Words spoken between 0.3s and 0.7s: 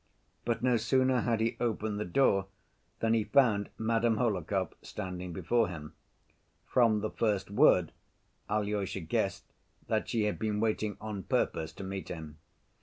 But